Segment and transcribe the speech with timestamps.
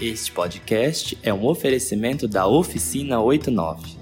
[0.00, 3.96] Este podcast é um oferecimento da Oficina 89.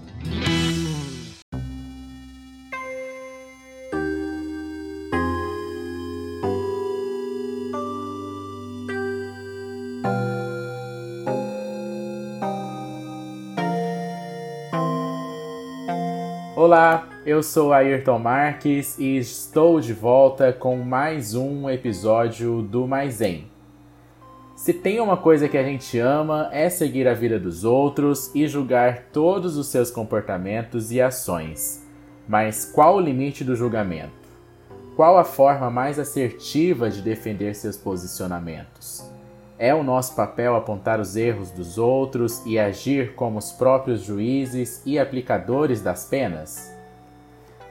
[16.56, 23.20] Olá, eu sou Ayrton Marques e estou de volta com mais um episódio do Mais
[23.20, 23.53] Em.
[24.64, 28.48] Se tem uma coisa que a gente ama é seguir a vida dos outros e
[28.48, 31.86] julgar todos os seus comportamentos e ações.
[32.26, 34.26] Mas qual o limite do julgamento?
[34.96, 39.06] Qual a forma mais assertiva de defender seus posicionamentos?
[39.58, 44.80] É o nosso papel apontar os erros dos outros e agir como os próprios juízes
[44.86, 46.74] e aplicadores das penas?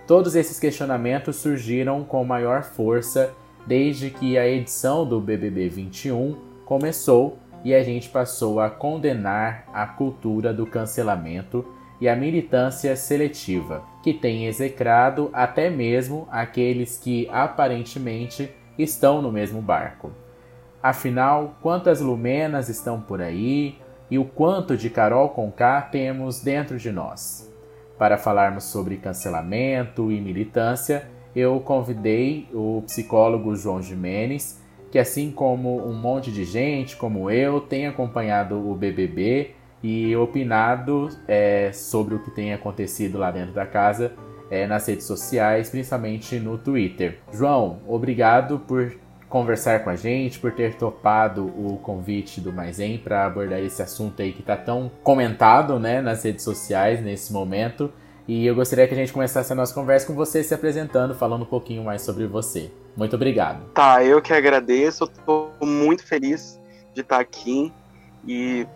[0.06, 3.34] Todos esses questionamentos surgiram com maior força
[3.66, 9.86] desde que a edição do BBB 21 começou e a gente passou a condenar a
[9.86, 11.66] cultura do cancelamento
[12.02, 19.62] e a militância seletiva, que tem execrado até mesmo aqueles que aparentemente estão no mesmo
[19.62, 20.12] barco.
[20.82, 23.78] Afinal, quantas lumenas estão por aí
[24.12, 27.50] e o quanto de Carol Conká temos dentro de nós?
[27.98, 34.62] Para falarmos sobre cancelamento e militância, eu convidei o psicólogo João Jimenez
[34.94, 41.10] que assim como um monte de gente, como eu, tem acompanhado o BBB e opinado
[41.28, 44.14] é, sobre o que tem acontecido lá dentro da casa
[44.52, 47.18] é, nas redes sociais, principalmente no Twitter.
[47.34, 48.94] João, obrigado por
[49.28, 54.22] conversar com a gente, por ter topado o convite do Maisem para abordar esse assunto
[54.22, 57.92] aí que está tão comentado né, nas redes sociais nesse momento.
[58.28, 61.42] E eu gostaria que a gente começasse a nossa conversa com você se apresentando, falando
[61.42, 62.70] um pouquinho mais sobre você.
[62.96, 63.66] Muito obrigado.
[63.74, 65.06] Tá, eu que agradeço.
[65.06, 66.60] Estou muito feliz
[66.94, 67.72] de estar aqui
[68.28, 68.68] e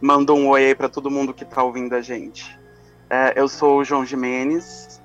[0.00, 2.58] mando um oi aí para todo mundo que está ouvindo a gente.
[3.10, 5.02] É, eu sou o João Jimenez,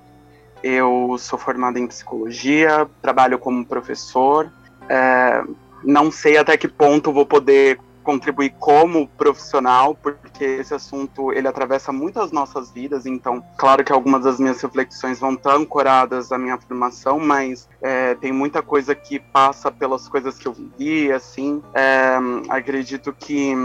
[0.61, 4.51] eu sou formado em psicologia, trabalho como professor.
[4.89, 5.43] É,
[5.83, 11.91] não sei até que ponto vou poder contribuir como profissional, porque esse assunto ele atravessa
[11.91, 13.05] muitas nossas vidas.
[13.05, 18.13] Então, claro que algumas das minhas reflexões vão estar ancoradas à minha formação, mas é,
[18.15, 21.11] tem muita coisa que passa pelas coisas que eu vivi.
[21.11, 22.17] Assim, é,
[22.49, 23.55] acredito que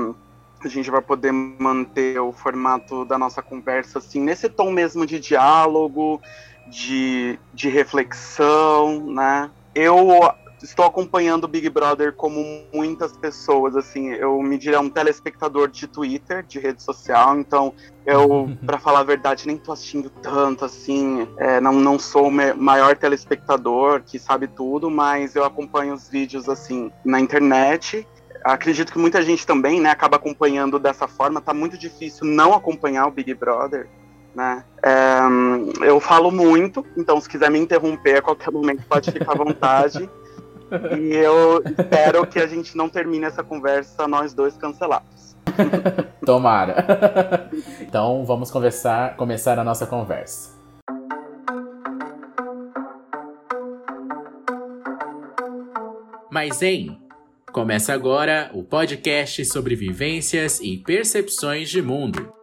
[0.64, 5.20] a gente vai poder manter o formato da nossa conversa assim nesse tom mesmo de
[5.20, 6.20] diálogo,
[6.66, 9.50] de, de reflexão, né?
[9.74, 10.20] Eu
[10.62, 15.86] estou acompanhando o Big Brother como muitas pessoas, assim, eu me diria um telespectador de
[15.86, 17.72] Twitter, de rede social, então
[18.04, 22.32] eu, para falar a verdade, nem tô assistindo tanto, assim, é, não, não sou o
[22.32, 28.06] maior telespectador que sabe tudo, mas eu acompanho os vídeos, assim, na internet,
[28.44, 33.06] acredito que muita gente também, né, acaba acompanhando dessa forma, tá muito difícil não acompanhar
[33.06, 33.88] o Big Brother,
[34.34, 34.64] né?
[34.84, 35.18] É,
[35.84, 40.08] eu falo muito, então se quiser me interromper a qualquer momento pode ficar à vontade.
[40.98, 45.36] E eu espero que a gente não termine essa conversa nós dois cancelados.
[46.24, 47.50] Tomara.
[47.80, 50.56] Então vamos conversar, começar a nossa conversa.
[56.30, 57.08] Mas em
[57.52, 62.37] Começa agora o podcast sobre vivências e percepções de mundo.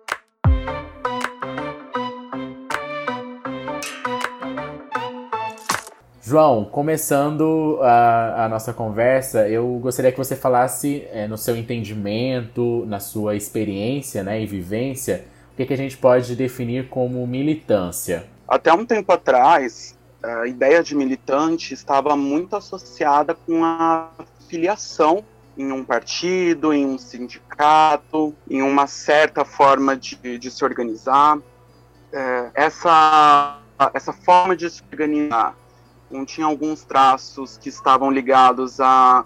[6.27, 12.83] João, começando a, a, nossa conversa, eu gostaria que você falasse é, no seu entendimento,
[12.87, 18.25] na sua experiência né, e vivência, o que, que a gente pode definir como militância.
[18.47, 24.09] Até um tempo atrás, a ideia de militante estava muito associada com a
[24.49, 25.23] filiação
[25.55, 31.37] em um partido, em um sindicato, em uma certa forma de, de se organizar.
[32.11, 33.59] É, essa,
[33.93, 35.55] essa forma de se organizar
[36.23, 39.25] tinha alguns traços que estavam ligados a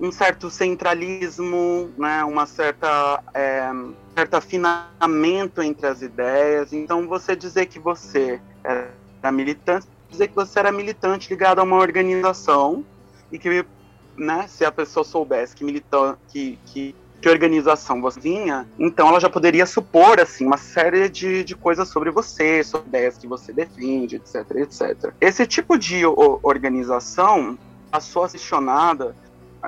[0.00, 3.70] um certo centralismo, né, uma certa é,
[4.14, 6.72] certo afinamento entre as ideias.
[6.72, 11.76] Então, você dizer que você era militante, dizer que você era militante ligado a uma
[11.76, 12.84] organização
[13.30, 13.64] e que,
[14.16, 19.20] né, se a pessoa soubesse que militante, que, que que organização você vinha, então ela
[19.20, 23.52] já poderia supor assim uma série de, de coisas sobre você, sobre ideias que você
[23.52, 25.14] defende, etc, etc.
[25.20, 27.56] Esse tipo de organização
[27.90, 29.14] passou a ser questionada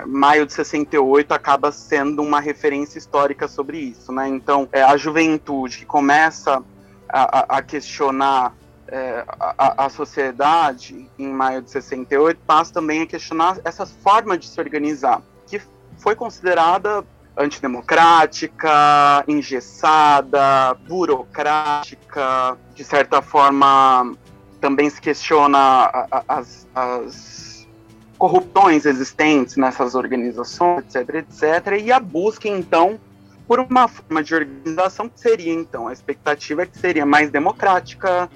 [0.07, 4.27] maio de 68 acaba sendo uma referência histórica sobre isso, né?
[4.27, 6.61] Então, é, a juventude que começa
[7.09, 8.53] a, a questionar
[8.89, 14.49] é, a, a, sociedade em maio de 68 passa também a questionar essa forma de
[14.49, 15.61] se organizar, que
[15.99, 17.05] foi considerada
[17.37, 24.15] antidemocrática, engessada, burocrática, de certa forma
[24.61, 27.69] também se questiona as, as
[28.17, 32.99] corrupções existentes nessas organizações, etc, etc, e a busca então
[33.47, 38.31] por uma forma de organização que seria então a expectativa é que seria mais democrática,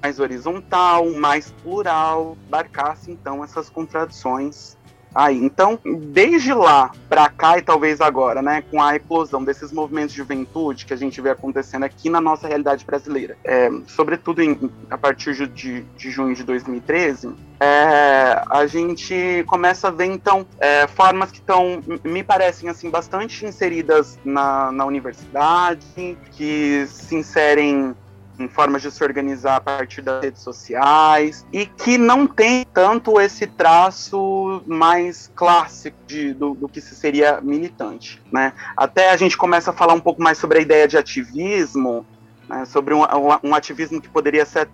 [0.00, 4.77] mais horizontal, mais plural, abarcasse então essas contradições
[5.18, 5.36] aí.
[5.36, 5.78] Então,
[6.12, 10.86] desde lá para cá e talvez agora, né, com a eclosão desses movimentos de juventude
[10.86, 15.34] que a gente vê acontecendo aqui na nossa realidade brasileira, é, sobretudo em, a partir
[15.48, 21.38] de, de junho de 2013, é, a gente começa a ver então é, formas que
[21.38, 27.96] estão, me parecem assim, bastante inseridas na, na universidade, que se inserem
[28.38, 33.20] em formas de se organizar a partir das redes sociais e que não tem tanto
[33.20, 38.52] esse traço mais clássico de, do, do, que seria militante, né?
[38.76, 42.06] Até a gente começa a falar um pouco mais sobre a ideia de ativismo,
[42.48, 42.64] né?
[42.64, 43.02] sobre um,
[43.42, 44.68] um ativismo que poderia ser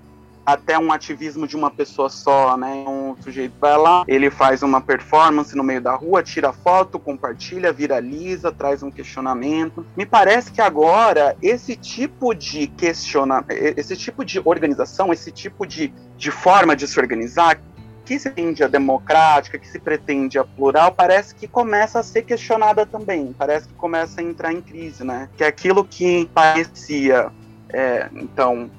[0.44, 2.84] até um ativismo de uma pessoa só, né?
[2.86, 7.72] Um sujeito vai lá, ele faz uma performance no meio da rua, tira foto, compartilha,
[7.72, 9.86] viraliza, traz um questionamento.
[9.96, 15.92] Me parece que agora esse tipo de questionamento, esse tipo de organização, esse tipo de,
[16.16, 17.60] de forma de se organizar,
[18.04, 22.22] que se pretende a democrática, que se pretende a plural, parece que começa a ser
[22.22, 25.28] questionada também, parece que começa a entrar em crise, né?
[25.36, 27.32] Que é aquilo que parecia,
[27.70, 28.70] é, então,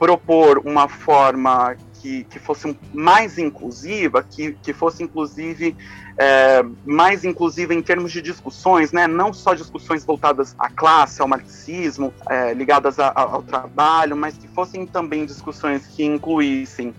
[0.00, 5.76] propor uma forma que, que fosse mais inclusiva, que, que fosse inclusive
[6.16, 9.06] é, mais inclusiva em termos de discussões, né?
[9.06, 14.38] não só discussões voltadas à classe, ao marxismo, é, ligadas a, a, ao trabalho, mas
[14.38, 16.94] que fossem também discussões que incluíssem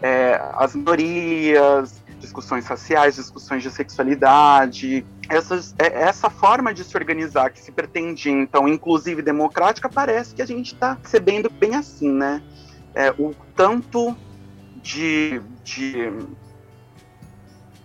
[0.00, 5.06] é, as minorias, discussões raciais, discussões de sexualidade.
[5.28, 10.42] Essas, é, essa forma de se organizar que se pretende, então, inclusive democrática, parece que
[10.42, 12.42] a gente está recebendo bem assim, né?
[12.94, 14.16] É, o tanto
[14.82, 16.12] de, de,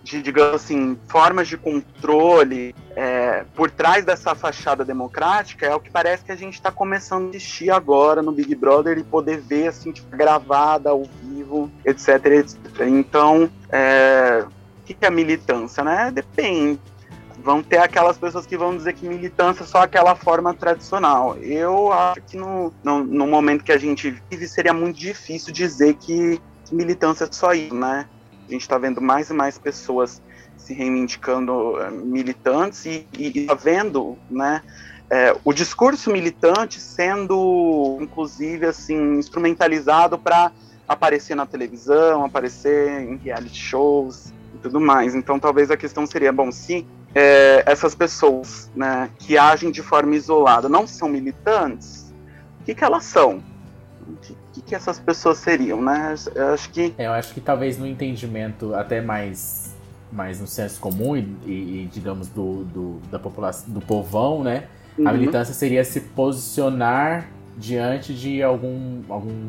[0.03, 5.89] de, digamos assim, formas de controle é, por trás dessa fachada democrática é o que
[5.89, 9.67] parece que a gente está começando a assistir agora no Big Brother e poder ver,
[9.67, 12.57] assim, tipo, gravada ao vivo, etc, etc.
[12.87, 14.43] Então, é,
[14.79, 16.11] o que é militância, né?
[16.11, 16.79] Depende.
[17.43, 21.37] Vão ter aquelas pessoas que vão dizer que militância é só aquela forma tradicional.
[21.37, 25.95] Eu acho que no, no, no momento que a gente vive seria muito difícil dizer
[25.95, 28.05] que, que militância é só isso, né?
[28.51, 30.21] Gente está vendo mais e mais pessoas
[30.57, 34.61] se reivindicando uh, militantes e, e, e tá vendo, né?
[35.09, 40.51] É, o discurso militante sendo, inclusive, assim, instrumentalizado para
[40.87, 45.15] aparecer na televisão, aparecer em reality shows e tudo mais.
[45.15, 50.15] Então, talvez a questão seria, bom, se é, essas pessoas né, que agem de forma
[50.15, 52.13] isolada não são militantes,
[52.61, 53.43] o que, que elas são?
[54.07, 56.15] O que, que essas pessoas seriam, né?
[56.35, 56.93] Eu acho que...
[56.97, 59.73] É, eu acho que talvez no entendimento até mais,
[60.11, 64.65] mais no senso comum e, e digamos, do, do, da população, do povão, né?
[64.97, 65.07] Uhum.
[65.07, 69.47] A militância seria se posicionar diante de algum, algum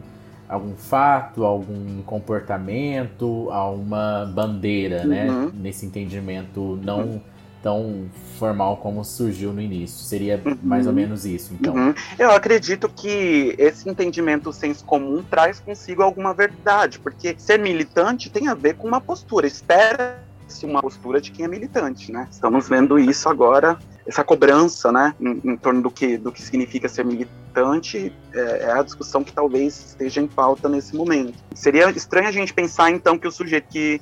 [0.52, 5.30] algum fato, algum comportamento, a uma bandeira, né?
[5.30, 5.46] uhum.
[5.46, 5.52] né?
[5.54, 7.20] Nesse entendimento não uhum.
[7.62, 10.04] Tão formal como surgiu no início.
[10.04, 10.58] Seria uhum.
[10.62, 11.74] mais ou menos isso, então.
[11.74, 11.94] Uhum.
[12.18, 18.48] Eu acredito que esse entendimento senso comum traz consigo alguma verdade, porque ser militante tem
[18.48, 19.46] a ver com uma postura.
[19.46, 20.20] Espera
[20.64, 22.28] uma postura de quem é militante, né?
[22.30, 26.88] Estamos vendo isso agora essa cobrança, né, em, em, torno do que, do que significa
[26.88, 31.34] ser militante, é, é, a discussão que talvez esteja em pauta nesse momento.
[31.54, 34.00] Seria estranho a gente pensar, então, que o sujeito que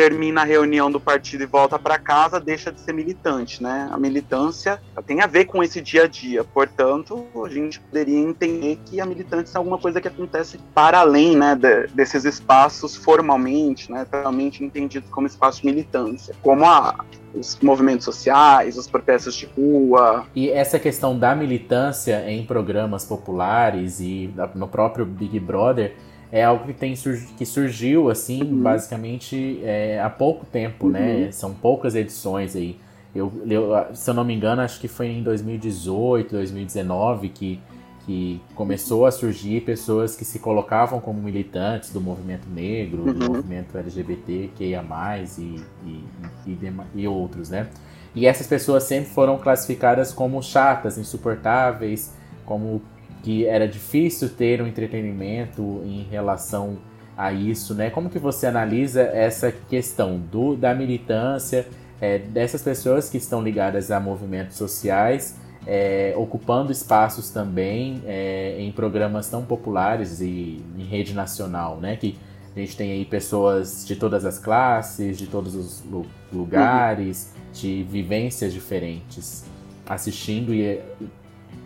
[0.00, 3.86] termina a reunião do partido e volta para casa, deixa de ser militante, né?
[3.92, 6.42] A militância tem a ver com esse dia a dia.
[6.42, 11.36] Portanto, a gente poderia entender que a militância é alguma coisa que acontece para além,
[11.36, 17.04] né, de, desses espaços formalmente, né, totalmente entendidos como espaço de militância, como a,
[17.34, 20.24] os movimentos sociais, os protestos de rua.
[20.34, 25.94] E essa questão da militância em programas populares e no próprio Big Brother
[26.32, 26.94] é algo que tem
[27.36, 28.62] que surgiu assim uhum.
[28.62, 31.00] basicamente é, há pouco tempo, né?
[31.00, 31.20] uhum.
[31.22, 31.32] né?
[31.32, 32.76] São poucas edições aí.
[33.14, 37.60] Eu, eu, se eu não me engano, acho que foi em 2018, 2019 que,
[38.06, 43.12] que começou a surgir pessoas que se colocavam como militantes do movimento negro, uhum.
[43.12, 46.04] do movimento LGBT, que ia mais e, e,
[46.46, 46.58] e,
[46.94, 47.66] e outros, né?
[48.14, 52.12] E essas pessoas sempre foram classificadas como chatas, insuportáveis,
[52.44, 52.82] como
[53.22, 56.78] que era difícil ter um entretenimento em relação
[57.16, 57.90] a isso, né?
[57.90, 61.66] Como que você analisa essa questão do, da militância
[62.00, 65.36] é, dessas pessoas que estão ligadas a movimentos sociais,
[65.66, 71.96] é, ocupando espaços também é, em programas tão populares e em rede nacional, né?
[71.96, 72.16] Que
[72.56, 75.84] a gente tem aí pessoas de todas as classes, de todos os
[76.32, 79.44] lugares, de vivências diferentes,
[79.86, 80.80] assistindo e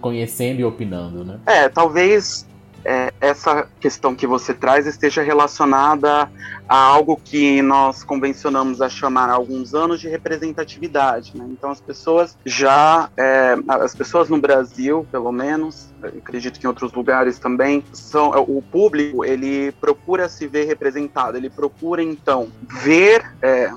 [0.04, 1.40] conhecendo e opinando, né?
[1.46, 2.46] É, talvez
[2.84, 6.30] é, essa questão que você traz esteja relacionada
[6.68, 11.34] a algo que nós convencionamos a chamar há alguns anos de representatividade.
[11.34, 11.46] Né?
[11.50, 16.92] Então as pessoas já, é, as pessoas no Brasil, pelo menos, acredito que em outros
[16.92, 23.72] lugares também, são o público ele procura se ver representado, ele procura então ver é,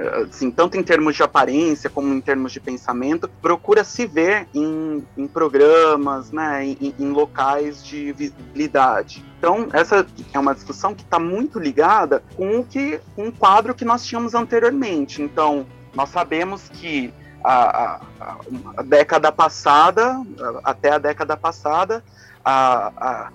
[0.00, 5.04] assim, tanto em termos de aparência como em termos de pensamento, procura se ver em,
[5.16, 9.24] em programas, né, em, em, locais de visibilidade.
[9.38, 13.84] Então, essa é uma discussão que está muito ligada com o que com quadro que
[13.84, 15.20] nós tínhamos anteriormente.
[15.20, 17.12] Então, nós sabemos que
[17.44, 18.36] a, a,
[18.76, 20.22] a década passada,
[20.62, 22.04] até a década passada,
[22.44, 23.32] a, a,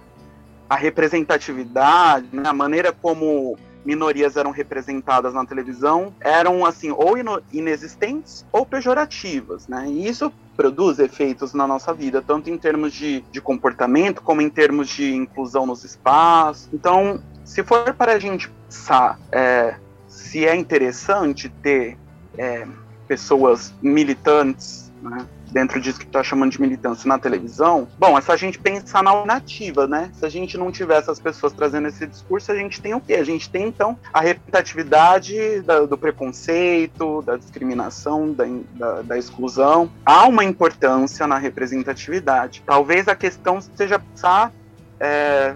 [0.70, 3.58] a representatividade, né, a maneira como
[3.88, 7.16] minorias eram representadas na televisão eram assim ou
[7.54, 9.86] inexistentes ou pejorativas, né?
[9.88, 14.50] E isso produz efeitos na nossa vida, tanto em termos de, de comportamento como em
[14.50, 16.68] termos de inclusão nos espaços.
[16.74, 19.76] Então, se for para a gente pensar é,
[20.06, 21.98] se é interessante ter
[22.38, 22.68] é,
[23.08, 25.26] pessoas militantes, né?
[25.52, 29.04] Dentro disso que está chamando de militância na televisão, bom, é só a gente pensar
[29.04, 30.12] na nativa, né?
[30.14, 33.16] Se a gente não tiver essas pessoas trazendo esse discurso, a gente tem o quê?
[33.16, 39.90] A gente tem, então, a representatividade da, do preconceito, da discriminação, da, da, da, exclusão.
[40.06, 42.64] Há uma importância na representatividade.
[42.66, 44.52] Talvez a questão seja pensar
[45.00, 45.56] é,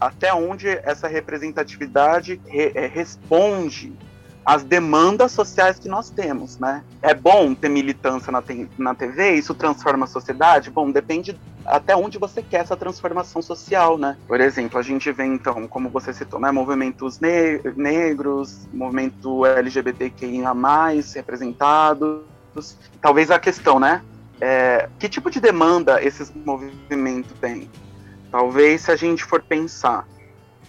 [0.00, 3.92] até onde essa representatividade re, é, responde
[4.44, 6.84] as demandas sociais que nós temos, né?
[7.00, 8.42] É bom ter militância na,
[8.76, 9.32] na TV?
[9.32, 10.70] Isso transforma a sociedade?
[10.70, 14.18] Bom, depende até onde você quer essa transformação social, né?
[14.28, 20.52] Por exemplo, a gente vê então, como você citou, né, movimentos ne negros, movimento LGBTQIA+,
[21.14, 22.20] representados.
[23.00, 24.02] Talvez a questão, né?
[24.40, 27.70] É, que tipo de demanda esses movimentos têm?
[28.30, 30.06] Talvez se a gente for pensar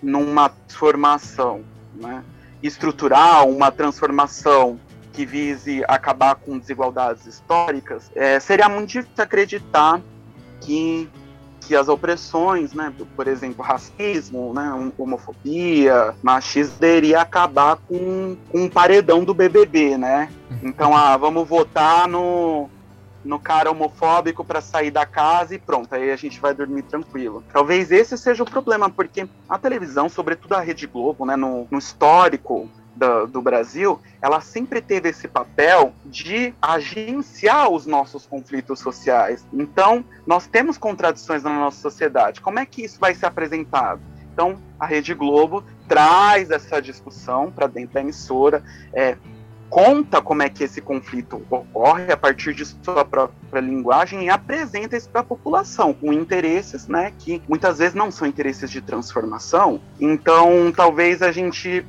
[0.01, 1.63] numa transformação,
[1.93, 2.23] né?
[2.67, 4.79] Estrutural, uma transformação
[5.13, 10.01] que vise acabar com desigualdades históricas, é, seria muito difícil acreditar
[10.59, 11.09] que,
[11.61, 18.69] que as opressões, né, por exemplo, racismo, né, homofobia, machismo, iria acabar com, com um
[18.69, 20.29] paredão do BBB, né?
[20.63, 22.69] Então, ah, vamos votar no,
[23.25, 27.43] no cara homofóbico para sair da casa e pronto, aí a gente vai dormir tranquilo.
[27.51, 31.79] Talvez esse seja o problema, porque a televisão, sobretudo a Rede Globo, né, no, no
[31.79, 39.45] histórico do, do, Brasil, ela sempre teve esse papel de agenciar os nossos conflitos sociais.
[39.51, 42.39] Então, nós temos contradições na nossa sociedade.
[42.39, 43.99] Como é que isso vai ser apresentado?
[44.31, 48.63] Então, a Rede Globo traz essa discussão para dentro da emissora,
[48.93, 49.17] é,
[49.75, 54.95] conta como é que esse conflito ocorre a partir de sua própria linguagem e apresenta
[54.95, 59.81] isso para a população, com interesses né, que muitas vezes não são interesses de transformação.
[59.99, 61.85] Então, talvez a gente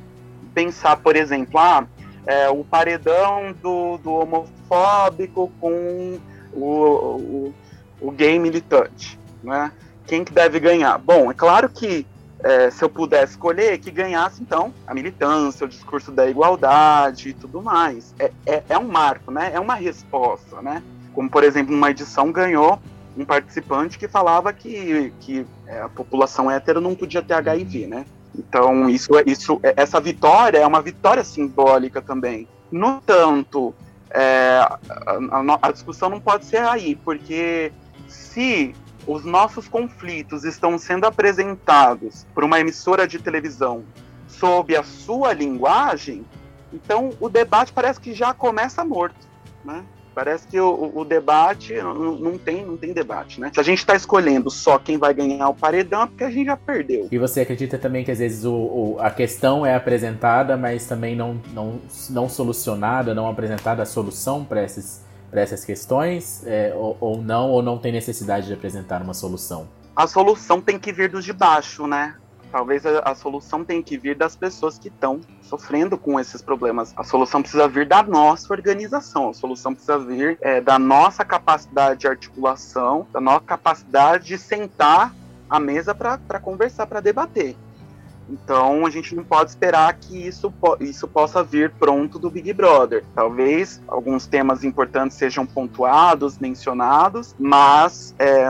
[0.53, 1.87] pensar, por exemplo, ah,
[2.25, 6.19] é, o paredão do, do homofóbico com
[6.51, 7.53] o, o,
[8.01, 9.17] o gay militante.
[9.41, 9.71] Né?
[10.05, 10.97] Quem que deve ganhar?
[10.97, 12.05] Bom, é claro que
[12.43, 17.33] é, se eu pudesse escolher, que ganhasse, então, a militância, o discurso da igualdade e
[17.33, 18.13] tudo mais.
[18.19, 19.51] É, é, é, um marco, né?
[19.53, 20.83] É uma resposta, né?
[21.13, 22.79] Como, por exemplo, numa edição ganhou
[23.17, 28.05] um participante que falava que, que é, a população hétero não podia ter HIV, né?
[28.37, 32.47] Então, isso, isso, essa vitória é uma vitória simbólica também.
[32.71, 33.73] No tanto,
[34.11, 37.71] é, a, a, a discussão não pode ser aí, porque
[38.07, 38.75] se
[39.07, 43.83] os nossos conflitos estão sendo apresentados por uma emissora de televisão
[44.27, 46.25] sob a sua linguagem,
[46.71, 49.15] então o debate parece que já começa morto,
[49.63, 49.83] né?
[50.13, 53.51] Parece que o, o debate não, não, tem, não tem debate, né?
[53.53, 56.47] Se a gente está escolhendo só quem vai ganhar o paredão, é porque a gente
[56.47, 57.07] já perdeu.
[57.11, 61.15] E você acredita também que às vezes o, o, a questão é apresentada, mas também
[61.15, 66.97] não, não, não solucionada, não apresentada a solução para esses para essas questões, é, ou,
[66.99, 69.67] ou, não, ou não tem necessidade de apresentar uma solução?
[69.95, 72.15] A solução tem que vir dos de baixo, né?
[72.51, 76.93] Talvez a, a solução tenha que vir das pessoas que estão sofrendo com esses problemas.
[76.95, 82.01] A solução precisa vir da nossa organização, a solução precisa vir é, da nossa capacidade
[82.01, 85.13] de articulação, da nossa capacidade de sentar
[85.49, 87.55] à mesa para conversar, para debater.
[88.29, 93.03] Então a gente não pode esperar que isso, isso possa vir pronto do Big Brother.
[93.15, 98.49] Talvez alguns temas importantes sejam pontuados, mencionados, mas é,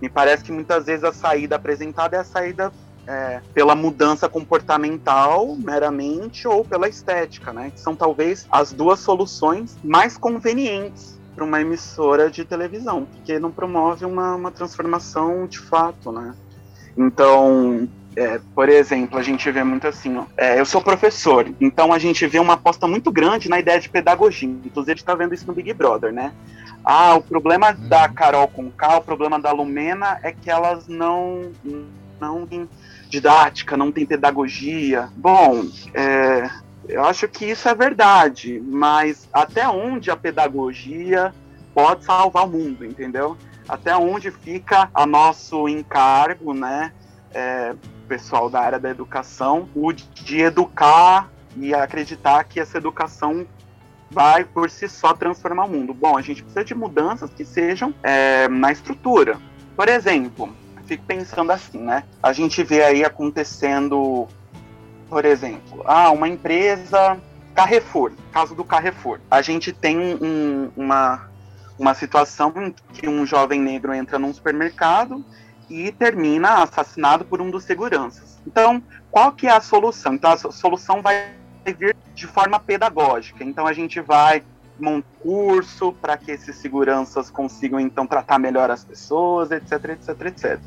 [0.00, 2.72] me parece que muitas vezes a saída apresentada é a saída
[3.06, 7.70] é, pela mudança comportamental meramente ou pela estética, né?
[7.70, 13.50] Que são talvez as duas soluções mais convenientes para uma emissora de televisão, porque não
[13.50, 16.34] promove uma, uma transformação de fato, né?
[16.96, 21.92] Então, é, por exemplo, a gente vê muito assim, ó, é, eu sou professor, então
[21.92, 24.48] a gente vê uma aposta muito grande na ideia de pedagogia.
[24.48, 26.32] Inclusive, a gente está vendo isso no Big Brother, né?
[26.84, 27.88] Ah, o problema uhum.
[27.88, 31.52] da Carol com K, o problema da Lumena é que elas não,
[32.20, 32.68] não têm
[33.08, 35.08] didática, não têm pedagogia.
[35.16, 35.64] Bom,
[35.94, 36.50] é,
[36.88, 41.32] eu acho que isso é verdade, mas até onde a pedagogia
[41.72, 43.36] pode salvar o mundo, entendeu?
[43.68, 46.92] Até onde fica a nosso encargo, né?
[47.32, 47.74] É,
[48.10, 53.46] pessoal da área da educação, o de educar e acreditar que essa educação
[54.10, 55.94] vai por si só transformar o mundo.
[55.94, 59.38] Bom, a gente precisa de mudanças que sejam é, na estrutura.
[59.76, 60.52] Por exemplo,
[60.86, 62.02] fico pensando assim, né?
[62.20, 64.26] A gente vê aí acontecendo,
[65.08, 67.16] por exemplo, ah, uma empresa
[67.54, 69.20] Carrefour, caso do Carrefour.
[69.30, 71.28] A gente tem um, uma,
[71.78, 75.24] uma situação em que um jovem negro entra num supermercado
[75.70, 78.38] e termina assassinado por um dos seguranças.
[78.44, 80.14] Então, qual que é a solução?
[80.14, 81.32] Então, a solução vai
[81.78, 83.44] vir de forma pedagógica.
[83.44, 84.42] Então, a gente vai
[84.78, 90.60] montar curso para que esses seguranças consigam, então, tratar melhor as pessoas, etc, etc, etc.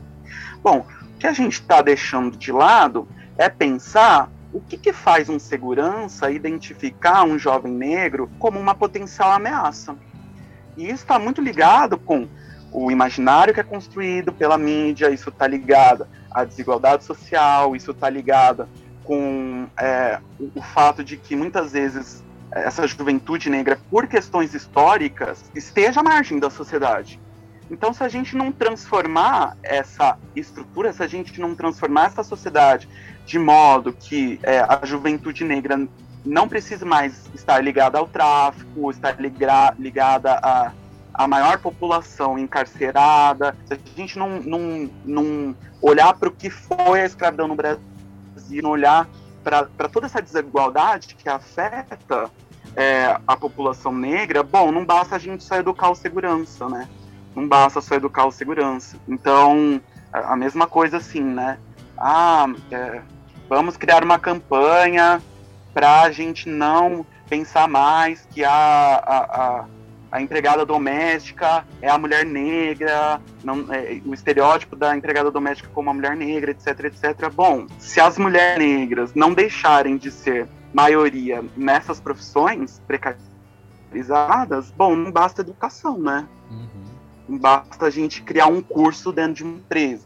[0.62, 3.08] Bom, o que a gente está deixando de lado
[3.38, 9.32] é pensar o que, que faz um segurança identificar um jovem negro como uma potencial
[9.32, 9.96] ameaça.
[10.78, 12.28] E isso está muito ligado com
[12.74, 18.10] o imaginário que é construído pela mídia, isso está ligado à desigualdade social, isso está
[18.10, 18.68] ligado
[19.04, 25.44] com é, o, o fato de que muitas vezes essa juventude negra, por questões históricas,
[25.56, 27.20] esteja à margem da sociedade.
[27.70, 32.88] Então, se a gente não transformar essa estrutura, se a gente não transformar essa sociedade
[33.26, 35.88] de modo que é, a juventude negra
[36.26, 40.72] não precise mais estar ligada ao tráfico, estar ligada a
[41.14, 47.02] a maior população encarcerada, se a gente não, não, não olhar para o que foi
[47.02, 47.82] a escravidão no Brasil,
[48.62, 49.08] não olhar
[49.44, 52.32] para toda essa desigualdade que afeta
[52.76, 56.90] é, a população negra, bom, não basta a gente só educar o segurança, né?
[57.36, 58.98] Não basta só educar o segurança.
[59.08, 61.60] Então, a mesma coisa assim, né?
[61.98, 63.02] Ah, é,
[63.50, 65.22] vamos criar uma campanha
[65.74, 69.66] para a gente não pensar mais que a, a, a
[70.14, 75.90] a empregada doméstica é a mulher negra, não, é, o estereótipo da empregada doméstica como
[75.90, 77.32] a mulher negra, etc, etc.
[77.34, 85.12] Bom, se as mulheres negras não deixarem de ser maioria nessas profissões precarizadas, bom, não
[85.12, 86.28] basta educação, né?
[86.52, 86.68] Uhum.
[87.30, 90.06] Não basta a gente criar um curso dentro de uma empresa.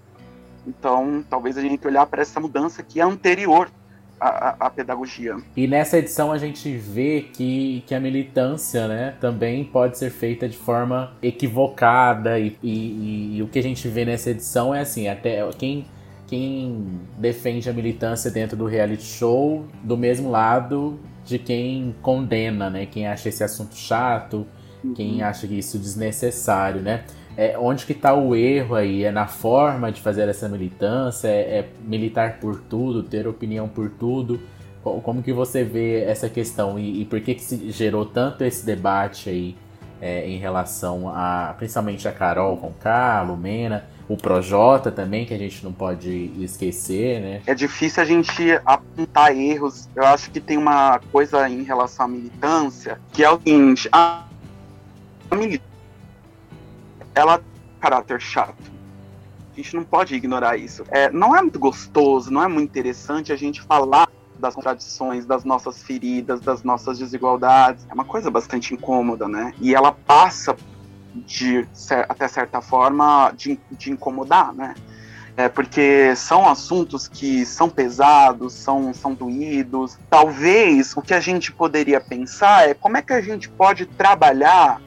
[0.65, 3.69] Então, talvez a gente olhar para essa mudança que é anterior
[4.19, 5.37] a, a, pedagogia.
[5.55, 10.47] E nessa edição a gente vê que, que a militância né, também pode ser feita
[10.47, 15.07] de forma equivocada e, e, e, o que a gente vê nessa edição é assim,
[15.07, 15.85] até quem,
[16.25, 22.85] quem defende a militância dentro do reality show do mesmo lado de quem condena, né?
[22.85, 24.47] Quem acha esse assunto chato,
[24.83, 24.93] uhum.
[24.93, 27.03] quem acha que isso é desnecessário, né?
[27.37, 29.03] É, onde que está o erro aí?
[29.03, 31.27] É na forma de fazer essa militância?
[31.27, 34.41] É, é, militar por tudo, ter opinião por tudo?
[34.81, 38.65] Como que você vê essa questão e, e por que que se gerou tanto esse
[38.65, 39.55] debate aí
[40.01, 45.33] é, em relação a, principalmente a Carol com K, a Lumena, o Projota também, que
[45.33, 47.41] a gente não pode esquecer, né?
[47.45, 49.89] É difícil a gente apontar erros.
[49.95, 54.23] Eu acho que tem uma coisa em relação à militância, que é o seguinte, a
[55.33, 55.76] militância
[57.17, 57.41] ela
[57.79, 58.71] caráter chato.
[59.51, 60.83] A gente não pode ignorar isso.
[60.89, 65.43] É, não é muito gostoso, não é muito interessante a gente falar das contradições, das
[65.43, 67.87] nossas feridas, das nossas desigualdades.
[67.89, 69.53] É uma coisa bastante incômoda, né?
[69.59, 70.55] E ela passa
[71.25, 71.67] de,
[72.07, 74.75] até certa forma, de, de incomodar, né?
[75.35, 79.97] É porque são assuntos que são pesados, são, são doídos.
[80.09, 84.81] Talvez o que a gente poderia pensar é como é que a gente pode trabalhar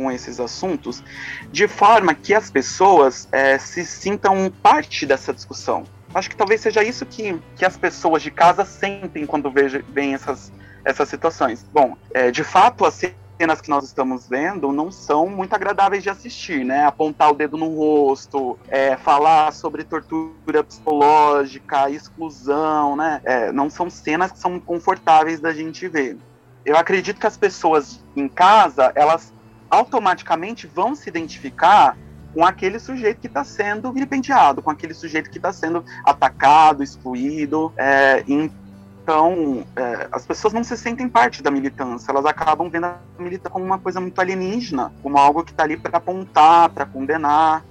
[0.00, 1.04] com esses assuntos,
[1.52, 5.84] de forma que as pessoas é, se sintam parte dessa discussão.
[6.14, 10.50] Acho que talvez seja isso que, que as pessoas de casa sentem quando veem essas,
[10.86, 11.66] essas situações.
[11.70, 16.08] Bom, é, de fato, a cenas que nós estamos vendo não são muito agradáveis de
[16.08, 16.86] assistir, né?
[16.86, 23.20] Apontar o dedo no rosto, é, falar sobre tortura psicológica, exclusão, né?
[23.22, 26.16] É, não são cenas que são confortáveis da gente ver.
[26.64, 29.32] Eu acredito que as pessoas em casa, elas
[29.70, 31.96] automaticamente vão se identificar
[32.34, 37.72] com aquele sujeito que está sendo vilipendiado, com aquele sujeito que está sendo atacado, excluído.
[37.76, 42.98] É, então, é, as pessoas não se sentem parte da militância, elas acabam vendo a
[43.18, 47.64] militância como uma coisa muito alienígena, como algo que está ali para apontar, para condenar.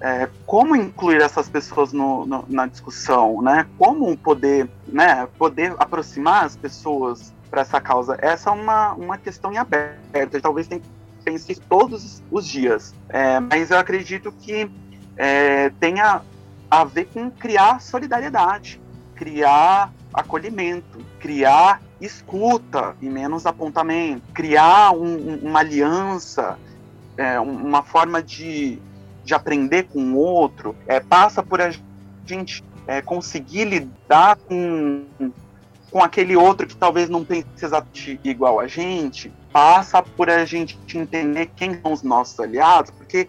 [0.00, 3.68] É, como incluir essas pessoas no, no, na discussão, né?
[3.78, 8.18] Como poder, né, poder aproximar as pessoas para essa causa?
[8.20, 10.40] Essa é uma, uma questão em aberto.
[10.40, 10.82] Talvez tenha
[11.22, 12.94] pense todos os dias.
[13.08, 14.70] É, mas eu acredito que
[15.16, 16.22] é, tenha
[16.70, 18.80] a ver com criar solidariedade,
[19.14, 26.58] criar acolhimento, criar escuta e menos apontamento, criar um, uma aliança,
[27.16, 28.78] é, uma forma de,
[29.24, 31.70] de aprender com o outro, é, passa por a
[32.26, 35.04] gente é, conseguir lidar com,
[35.92, 40.78] com aquele outro que talvez não pense exatamente igual a gente, passa por a gente
[40.94, 43.28] entender quem são os nossos aliados, porque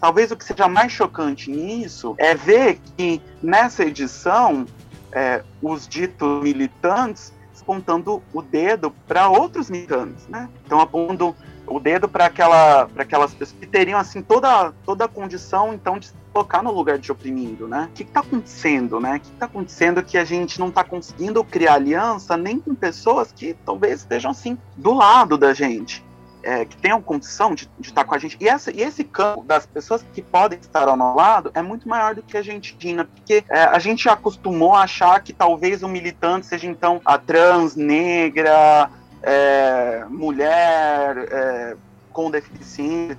[0.00, 4.64] talvez o que seja mais chocante nisso é ver que nessa edição
[5.12, 10.48] é, os ditos militantes apontando o dedo para outros militantes, né?
[10.66, 11.36] Então apontando
[11.76, 16.06] o dedo para aquela, aquelas pessoas que teriam assim toda, toda a condição então de
[16.06, 17.88] se colocar no lugar de oprimido, né?
[17.90, 19.16] O que está acontecendo, né?
[19.16, 23.30] O que está acontecendo que a gente não está conseguindo criar aliança nem com pessoas
[23.30, 26.04] que talvez estejam assim do lado da gente.
[26.44, 28.36] É, que tenham condição de, de estar tá com a gente.
[28.40, 31.88] E, essa, e esse campo das pessoas que podem estar ao nosso lado é muito
[31.88, 35.84] maior do que a gente imagina, porque é, a gente acostumou a achar que talvez
[35.84, 38.90] o militante seja então a trans, negra,
[39.22, 41.76] é, mulher é,
[42.12, 43.18] com deficiência,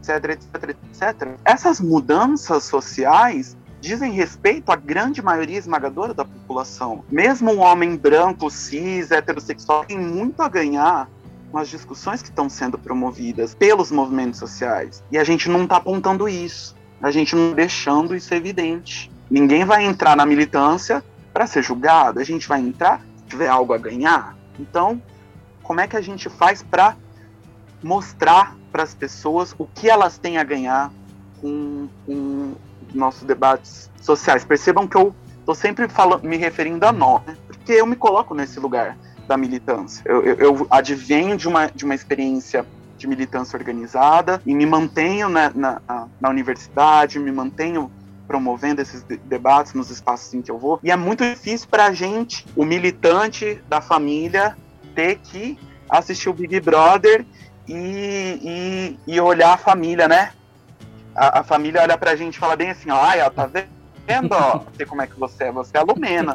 [0.00, 1.28] etc, etc, etc.
[1.44, 7.04] Essas mudanças sociais dizem respeito à grande maioria esmagadora da população.
[7.10, 11.08] Mesmo um homem branco, cis, heterossexual, tem muito a ganhar
[11.50, 15.02] com as discussões que estão sendo promovidas pelos movimentos sociais.
[15.10, 16.74] E a gente não está apontando isso.
[17.00, 19.10] A gente não tá deixando isso evidente.
[19.30, 22.18] Ninguém vai entrar na militância para ser julgado.
[22.18, 24.36] A gente vai entrar se tiver algo a ganhar.
[24.58, 25.00] Então,
[25.66, 26.96] como é que a gente faz para
[27.82, 30.92] mostrar para as pessoas o que elas têm a ganhar
[31.40, 32.54] com, com
[32.94, 34.44] nossos debates sociais.
[34.44, 37.36] Percebam que eu estou sempre falando, me referindo a nós, né?
[37.46, 40.02] porque eu me coloco nesse lugar da militância.
[40.06, 42.64] Eu, eu, eu, advenho de uma, de uma experiência
[42.96, 45.80] de militância organizada e me mantenho na, na,
[46.20, 47.90] na universidade, me mantenho
[48.26, 50.80] promovendo esses debates nos espaços em que eu vou.
[50.82, 54.56] E é muito difícil para a gente, o militante da família,
[54.96, 57.24] ter que assistir o Big Brother
[57.68, 60.32] e, e, e olhar a família, né?
[61.14, 64.32] A, a, família olha pra gente e fala bem assim, ó, ai, ó, tá vendo,
[64.32, 66.34] ó, sei como é que você é, você é a Lumena.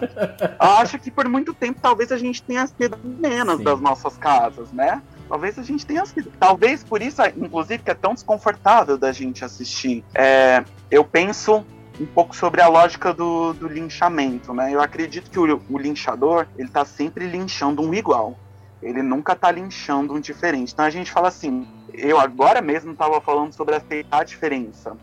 [0.60, 3.64] Eu acho que por muito tempo talvez a gente tenha sido menos Sim.
[3.64, 5.02] das nossas casas, né?
[5.28, 6.32] Talvez a gente tenha sido.
[6.40, 10.04] Talvez por isso, inclusive, que é tão desconfortável da gente assistir.
[10.14, 11.66] É, eu penso
[12.00, 14.74] um pouco sobre a lógica do, do linchamento, né?
[14.74, 18.38] Eu acredito que o, o linchador, ele tá sempre linchando um igual.
[18.82, 20.74] Ele nunca tá linchando um diferente.
[20.74, 24.98] Então a gente fala assim, eu agora mesmo estava falando sobre aceitar a diferença.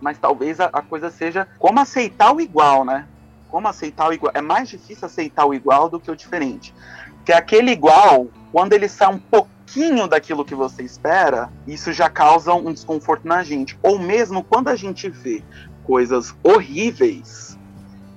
[0.00, 3.06] Mas talvez a, a, coisa seja como aceitar o igual, né?
[3.48, 4.32] Como aceitar o igual.
[4.34, 6.74] É mais difícil aceitar o igual do que o diferente.
[7.16, 12.52] Porque aquele igual, quando ele sai um pouquinho daquilo que você espera, isso já causa
[12.52, 13.78] um desconforto na gente.
[13.82, 15.42] Ou mesmo quando a gente vê
[15.84, 17.58] coisas horríveis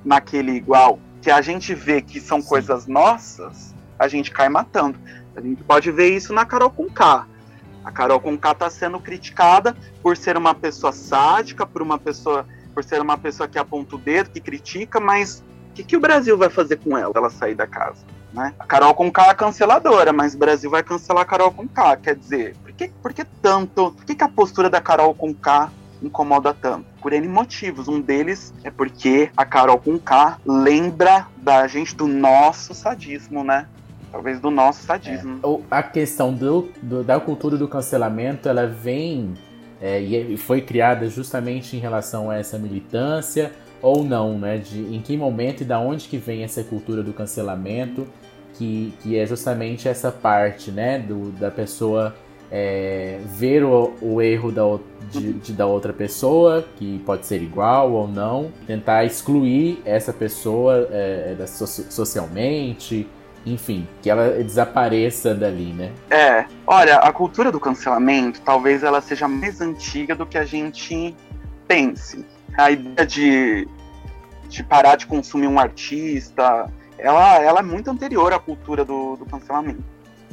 [0.04, 2.47] naquele igual, que a gente vê que são Sim.
[2.47, 4.98] coisas nossas, a gente cai matando.
[5.36, 7.28] A gente pode ver isso na Carol com K.
[7.84, 12.46] A Carol com K está sendo criticada por ser uma pessoa sádica, por uma pessoa,
[12.74, 16.00] por ser uma pessoa que aponta o dedo, que critica, mas o que, que o
[16.00, 18.04] Brasil vai fazer com ela, ela sair da casa?
[18.34, 18.54] Né?
[18.60, 21.98] A Carol com K é canceladora, mas o Brasil vai cancelar a Carol com K.
[21.98, 23.92] Quer dizer, por que, por que tanto?
[23.92, 26.86] Por que, que a postura da Carol com K incomoda tanto?
[27.02, 27.88] Por N motivos.
[27.88, 33.66] Um deles é porque a Carol com K lembra da gente do nosso sadismo, né?
[34.12, 35.39] Talvez do nosso sadismo.
[35.43, 35.65] É.
[35.70, 39.34] A questão do, do, da cultura do cancelamento, ela vem
[39.82, 44.58] é, e foi criada justamente em relação a essa militância ou não, né?
[44.58, 48.08] De em que momento e da onde que vem essa cultura do cancelamento,
[48.56, 50.98] que, que é justamente essa parte, né?
[50.98, 52.15] Do, da pessoa
[52.52, 54.63] é, ver o, o erro da,
[55.12, 60.88] de, de, da outra pessoa, que pode ser igual ou não, tentar excluir essa pessoa
[60.91, 63.08] é, socialmente,
[63.45, 65.91] enfim, que ela desapareça dali, né?
[66.10, 71.15] É, olha, a cultura do cancelamento talvez ela seja mais antiga do que a gente
[71.67, 72.26] pense.
[72.58, 73.67] A ideia de,
[74.50, 79.26] de parar de consumir um artista, ela, ela é muito anterior à cultura do, do
[79.26, 79.84] cancelamento.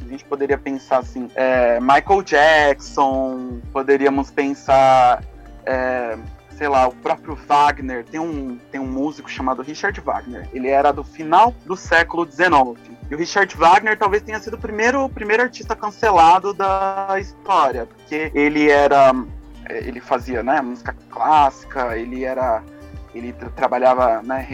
[0.05, 5.23] A gente poderia pensar assim, é, Michael Jackson, poderíamos pensar,
[5.65, 6.17] é,
[6.57, 8.05] sei lá, o próprio Wagner.
[8.05, 10.49] Tem um, tem um músico chamado Richard Wagner.
[10.53, 12.95] Ele era do final do século XIX.
[13.11, 17.87] E o Richard Wagner talvez tenha sido o primeiro, o primeiro artista cancelado da história,
[17.87, 19.13] porque ele era,
[19.69, 22.63] ele fazia, né, música clássica, ele era,
[23.15, 24.47] ele trabalhava, né,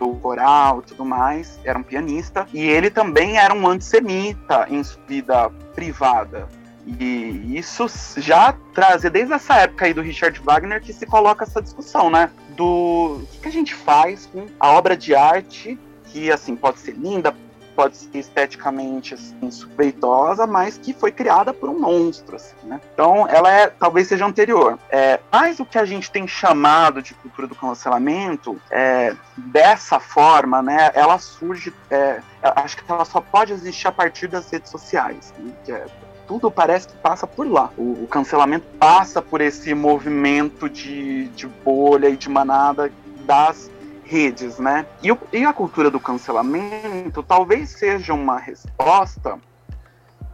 [0.00, 4.82] o coral e tudo mais, era um pianista, e ele também era um antissemita em
[4.82, 6.48] sua vida privada.
[6.86, 11.62] E isso já traz, desde essa época aí do Richard Wagner, que se coloca essa
[11.62, 12.30] discussão, né?
[12.50, 16.92] Do o que a gente faz com a obra de arte, que assim, pode ser
[16.92, 17.34] linda,
[17.74, 22.80] pode ser esteticamente assim, suspeitosa, mas que foi criada por um monstro, assim, né?
[22.92, 24.78] Então, ela é, talvez seja anterior.
[24.90, 30.62] É, mas o que a gente tem chamado de cultura do cancelamento, é, dessa forma,
[30.62, 35.32] né, ela surge, é, acho que ela só pode existir a partir das redes sociais,
[35.38, 35.86] né, que é
[36.26, 37.70] tudo parece que passa por lá.
[37.76, 42.90] O, o, cancelamento passa por esse movimento de, de bolha e de manada
[43.24, 43.70] das
[44.04, 44.86] redes, né?
[45.02, 49.38] E, e a cultura do cancelamento talvez seja uma resposta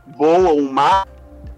[0.06, 1.06] boa ou má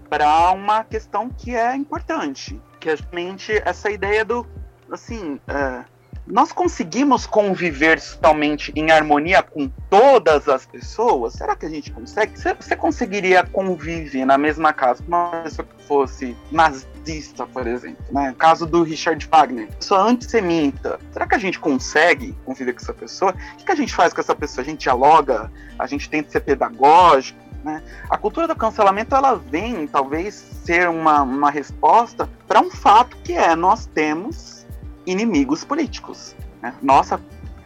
[0.09, 4.45] para uma questão que é importante, que é justamente essa ideia do,
[4.91, 5.83] assim, é,
[6.31, 11.33] nós conseguimos conviver totalmente em harmonia com todas as pessoas?
[11.33, 12.33] Será que a gente consegue?
[12.37, 18.03] Você conseguiria conviver na mesma casa com uma pessoa que fosse nazista, por exemplo?
[18.11, 18.33] Né?
[18.37, 20.99] Caso do Richard Wagner, pessoa antissemita.
[21.11, 23.35] Será que a gente consegue conviver com essa pessoa?
[23.59, 24.63] O que a gente faz com essa pessoa?
[24.63, 25.51] A gente dialoga?
[25.77, 27.39] A gente tenta ser pedagógico?
[27.61, 27.83] Né?
[28.09, 33.33] A cultura do cancelamento ela vem, talvez, ser uma, uma resposta para um fato que
[33.33, 34.60] é nós temos
[35.05, 36.35] inimigos políticos.
[36.61, 36.73] Né?
[36.81, 37.19] Nossa,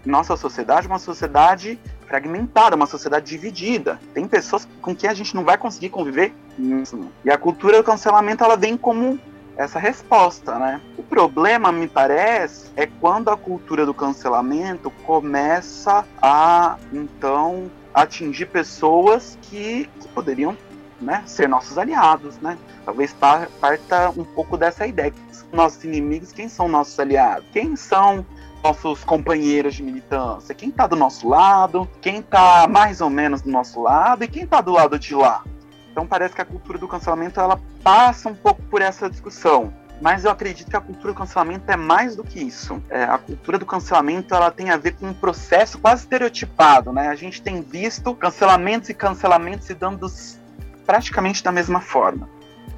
[0.05, 3.99] nossa sociedade é uma sociedade fragmentada, uma sociedade dividida.
[4.13, 7.11] Tem pessoas com quem a gente não vai conseguir conviver mesmo.
[7.23, 9.19] E a cultura do cancelamento ela vem como
[9.57, 10.81] essa resposta, né?
[10.97, 19.37] O problema, me parece, é quando a cultura do cancelamento começa a, então, atingir pessoas
[19.41, 20.57] que, que poderiam
[21.01, 22.58] né, ser nossos aliados, né?
[22.86, 25.13] Talvez parta um pouco dessa ideia
[25.55, 27.45] nossos inimigos, quem são nossos aliados?
[27.51, 28.25] Quem são
[28.63, 30.53] nossos companheiros de militância?
[30.53, 31.89] Quem está do nosso lado?
[32.01, 34.23] Quem está mais ou menos do nosso lado?
[34.23, 35.43] E quem está do lado de lá?
[35.91, 39.73] Então parece que a cultura do cancelamento ela passa um pouco por essa discussão.
[40.01, 42.84] Mas eu acredito que a cultura do cancelamento é mais do que isso.
[42.89, 47.08] É, a cultura do cancelamento ela tem a ver com um processo quase estereotipado, né?
[47.08, 49.99] A gente tem visto cancelamentos e cancelamentos se dando
[50.85, 52.29] praticamente da mesma forma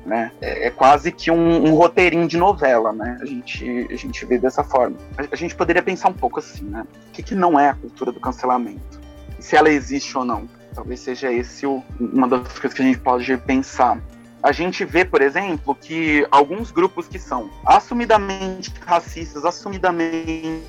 [0.07, 0.31] né?
[0.41, 3.17] É, é quase que um, um, roteirinho de novela, né?
[3.21, 4.95] A gente, a gente vê dessa forma.
[5.17, 6.87] A, a gente poderia pensar um pouco assim, né?
[7.09, 9.01] O que, que não é a cultura do cancelamento?
[9.37, 10.49] E se ela existe ou não?
[10.73, 14.01] Talvez seja esse o, uma das coisas que a gente pode pensar.
[14.41, 20.63] A gente vê, por exemplo, que alguns grupos que são assumidamente racistas, assumidamente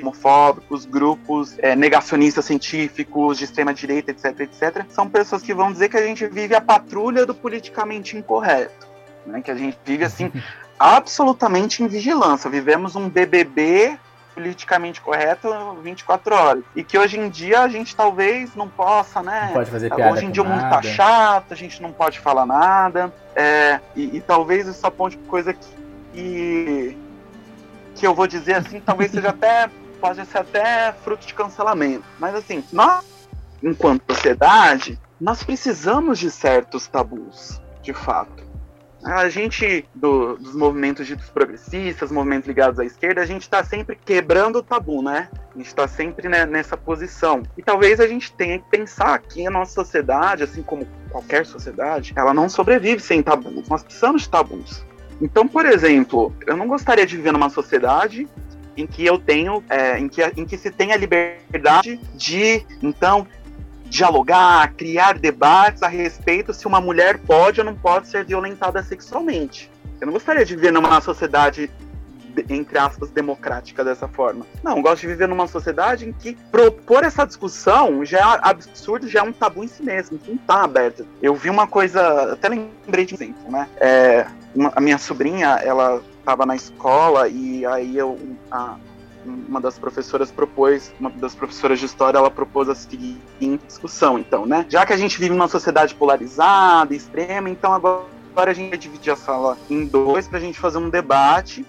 [0.00, 5.88] homofóbicos, grupos é, negacionistas científicos de extrema direita, etc, etc, são pessoas que vão dizer
[5.88, 8.86] que a gente vive a patrulha do politicamente incorreto,
[9.26, 9.40] né?
[9.40, 10.30] Que a gente vive assim
[10.78, 12.50] absolutamente em vigilância.
[12.50, 13.98] Vivemos um BBB
[14.34, 15.48] politicamente correto
[15.82, 16.64] 24 horas.
[16.74, 19.46] E que hoje em dia a gente talvez não possa, né?
[19.46, 22.18] Não pode fazer piada Hoje em dia o mundo tá chato, a gente não pode
[22.18, 23.12] falar nada.
[23.34, 25.66] É, e, e talvez isso aponte coisa que,
[26.12, 26.98] que
[28.06, 29.70] eu vou dizer assim, talvez seja até
[30.02, 32.04] pode ser até fruto de cancelamento.
[32.18, 33.04] Mas assim, nós,
[33.62, 38.42] enquanto sociedade, nós precisamos de certos tabus, de fato.
[39.04, 43.96] A gente, do, dos movimentos ditos progressistas, movimentos ligados à esquerda, a gente está sempre
[43.96, 45.28] quebrando o tabu, né?
[45.52, 47.42] A gente está sempre né, nessa posição.
[47.56, 52.12] E talvez a gente tenha que pensar que a nossa sociedade, assim como qualquer sociedade,
[52.14, 53.68] ela não sobrevive sem tabus.
[53.68, 54.84] Nós precisamos de tabus.
[55.22, 58.26] Então, por exemplo, eu não gostaria de viver numa sociedade
[58.76, 63.24] em que eu tenho, é, em, que, em que se tenha liberdade de, então,
[63.84, 69.70] dialogar, criar debates a respeito se uma mulher pode ou não pode ser violentada sexualmente.
[70.00, 71.70] Eu não gostaria de viver numa sociedade
[72.48, 74.46] entre aspas, democrática dessa forma.
[74.62, 79.08] Não, eu gosto de viver numa sociedade em que propor essa discussão já é absurdo,
[79.08, 81.06] já é um tabu em si mesmo, não tá aberto.
[81.20, 83.68] Eu vi uma coisa, até lembrei de um exemplo, né?
[83.80, 88.18] É, uma, a minha sobrinha, ela estava na escola e aí eu,
[88.50, 88.76] a,
[89.24, 93.20] uma das professoras propôs, uma das professoras de história, ela propôs a seguinte
[93.66, 94.66] discussão, então, né?
[94.68, 98.04] Já que a gente vive numa sociedade polarizada, extrema, então agora
[98.36, 101.64] a gente vai dividir a sala em dois para a gente fazer um debate.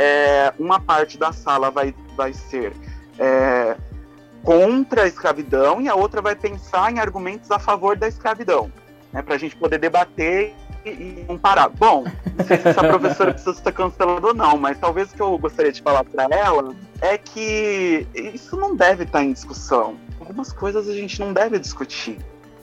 [0.00, 2.72] É, uma parte da sala vai, vai ser
[3.18, 3.76] é,
[4.44, 8.70] contra a escravidão e a outra vai pensar em argumentos a favor da escravidão,
[9.12, 11.68] né, para a gente poder debater e comparar.
[11.68, 12.04] Bom,
[12.36, 15.36] não sei se essa professora precisa estar cancelando ou não, mas talvez o que eu
[15.36, 19.96] gostaria de falar para ela é que isso não deve estar em discussão.
[20.20, 22.18] Algumas coisas a gente não deve discutir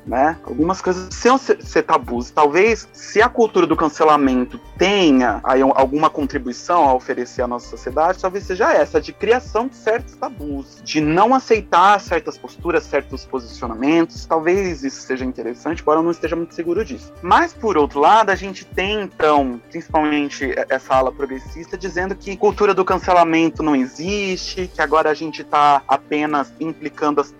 [0.05, 0.37] né?
[0.43, 2.29] Algumas coisas precisam ser, ser tabus.
[2.29, 8.19] Talvez, se a cultura do cancelamento tenha aí, alguma contribuição a oferecer à nossa sociedade,
[8.21, 14.25] talvez seja essa, de criação de certos tabus, de não aceitar certas posturas, certos posicionamentos.
[14.25, 17.11] Talvez isso seja interessante, embora eu não esteja muito seguro disso.
[17.21, 22.73] Mas, por outro lado, a gente tem, então, principalmente essa ala progressista, dizendo que cultura
[22.73, 27.33] do cancelamento não existe, que agora a gente está apenas implicando as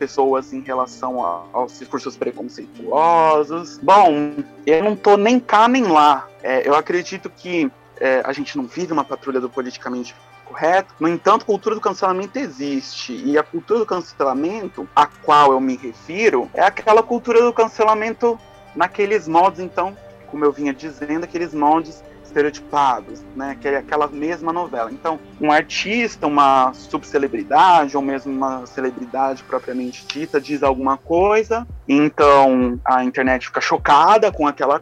[0.00, 3.78] pessoas em relação a, aos discursos preconceituosos.
[3.82, 4.34] Bom,
[4.66, 6.26] eu não tô nem cá nem lá.
[6.42, 10.14] É, eu acredito que é, a gente não vive uma patrulha do politicamente
[10.46, 10.94] correto.
[10.98, 13.12] No entanto, cultura do cancelamento existe.
[13.12, 18.40] E a cultura do cancelamento, a qual eu me refiro, é aquela cultura do cancelamento
[18.74, 19.94] naqueles modos, então,
[20.30, 23.56] como eu vinha dizendo, aqueles moldes estereotipados, né?
[23.60, 24.90] Que é aquela mesma novela.
[24.90, 32.80] Então, um artista, uma subcelebridade, ou mesmo uma celebridade propriamente dita, diz alguma coisa, então
[32.84, 34.80] a internet fica chocada com aquela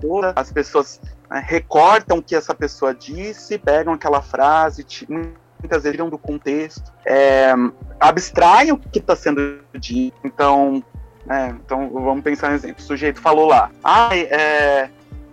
[0.00, 5.92] coisa, as pessoas né, recortam o que essa pessoa disse, pegam aquela frase, muitas vezes
[5.92, 7.52] tiram do contexto, é,
[7.98, 10.16] abstraem o que está sendo dito.
[10.24, 10.82] Então,
[11.28, 12.76] é, então vamos pensar um exemplo.
[12.78, 14.90] O sujeito falou lá, ah, é,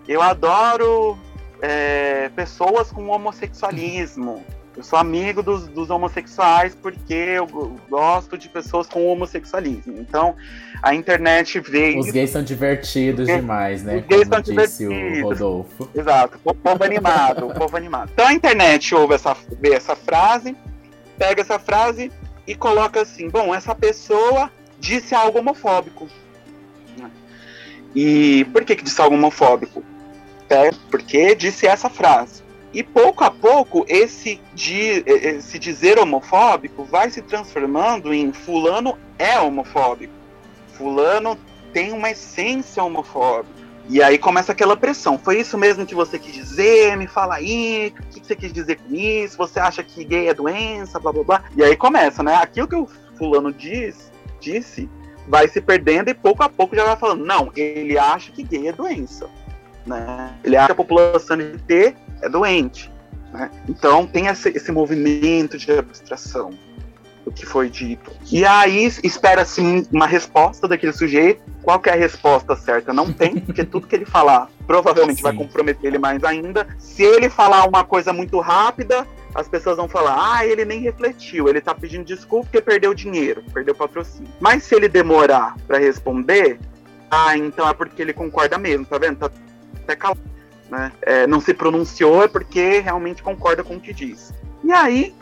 [0.07, 1.17] eu adoro
[1.61, 4.43] é, pessoas com homossexualismo.
[4.75, 7.45] Eu sou amigo dos, dos, homossexuais porque eu
[7.89, 9.97] gosto de pessoas com homossexualismo.
[9.99, 10.33] Então,
[10.81, 11.99] a internet veio.
[11.99, 13.97] Os gays são divertidos demais, né?
[13.97, 15.23] Os gays Como são disse divertidos.
[15.23, 15.89] o Rodolfo.
[15.93, 18.11] Exato, o povo animado, o povo animado.
[18.13, 20.55] Então a internet ouve essa, vê essa frase,
[21.17, 22.09] pega essa frase
[22.47, 26.07] e coloca assim: bom, essa pessoa disse algo homofóbico.
[27.93, 29.83] E por que, que disse algo homofóbico?
[30.51, 32.43] Até porque disse essa frase.
[32.73, 39.39] E pouco a pouco, esse, de, esse dizer homofóbico vai se transformando em fulano é
[39.39, 40.13] homofóbico.
[40.73, 41.37] Fulano
[41.73, 43.61] tem uma essência homofóbica.
[43.89, 45.17] E aí começa aquela pressão.
[45.17, 46.95] Foi isso mesmo que você quis dizer?
[46.95, 47.93] Me fala aí.
[47.99, 49.37] O que você quis dizer com isso?
[49.37, 50.97] Você acha que gay é doença?
[50.97, 51.43] Blá blá blá.
[51.57, 52.35] E aí começa, né?
[52.35, 52.87] Aquilo que o
[53.17, 54.89] fulano diz, disse
[55.27, 57.25] vai se perdendo e pouco a pouco já vai falando.
[57.25, 59.29] Não, ele acha que gay é doença.
[59.85, 60.33] Né?
[60.43, 62.91] Ele acha que a população LGBT é doente.
[63.33, 63.49] Né?
[63.67, 66.51] Então tem esse, esse movimento de abstração
[67.23, 68.11] do que foi dito.
[68.31, 71.41] E aí espera-se uma resposta daquele sujeito.
[71.61, 72.91] Qual que é a resposta certa?
[72.91, 75.23] Não tem, porque tudo que ele falar provavelmente Sim.
[75.23, 76.67] vai comprometer ele mais ainda.
[76.79, 81.47] Se ele falar uma coisa muito rápida, as pessoas vão falar: ah, ele nem refletiu,
[81.47, 84.31] ele tá pedindo desculpa porque perdeu dinheiro, perdeu patrocínio.
[84.39, 86.59] Mas se ele demorar para responder,
[87.09, 89.17] ah, então é porque ele concorda mesmo, tá vendo?
[89.17, 89.29] Tá
[89.83, 90.21] até calado,
[90.69, 90.91] né?
[91.01, 94.33] É, não se pronunciou é porque realmente concorda com o que diz.
[94.63, 95.13] E aí,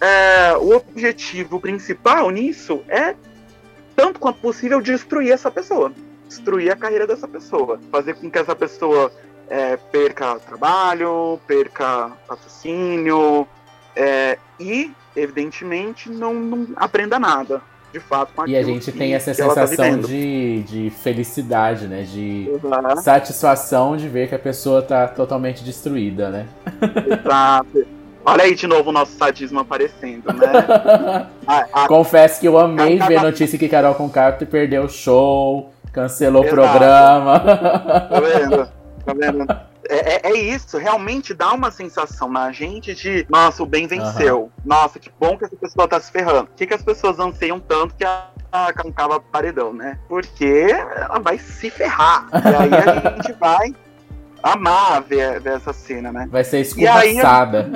[0.00, 3.14] é, o objetivo principal nisso é,
[3.96, 5.92] tanto quanto possível, destruir essa pessoa.
[6.26, 7.80] Destruir a carreira dessa pessoa.
[7.90, 9.10] Fazer com que essa pessoa
[9.48, 13.48] é, perca trabalho, perca patrocínio
[13.96, 19.30] é, e, evidentemente, não, não aprenda nada de fato com E a gente tem essa
[19.30, 22.02] tá sensação tá de, de felicidade, né?
[22.02, 23.02] De Exato.
[23.02, 26.46] satisfação de ver que a pessoa tá totalmente destruída, né?
[27.06, 27.86] Exato.
[28.24, 30.46] Olha aí de novo o nosso sadismo aparecendo, né?
[31.46, 34.88] a, a, Confesso que eu amei a, ver a notícia que Carol Concarto perdeu o
[34.88, 36.60] show, cancelou Exato.
[36.60, 37.40] o programa.
[37.40, 38.68] Tá vendo?
[39.04, 39.60] Tá vendo?
[39.88, 44.42] É, é, é, isso, realmente dá uma sensação na gente de, nossa, o bem venceu.
[44.42, 44.50] Uhum.
[44.64, 46.50] Nossa, que bom que essa pessoa tá se ferrando.
[46.50, 49.98] O que, que as pessoas anseiam tanto que a, a Concava paredão, né?
[50.06, 52.26] Porque ela vai se ferrar.
[52.32, 53.74] E aí a gente vai
[54.42, 56.28] amar ver, ver essa cena, né?
[56.30, 57.70] Vai ser escorraçada.